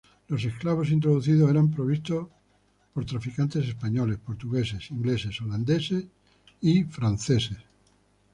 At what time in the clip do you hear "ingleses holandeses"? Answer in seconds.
4.89-6.05